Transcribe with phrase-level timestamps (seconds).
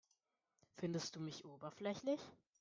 [0.77, 2.19] Findest du mich oberflächlich?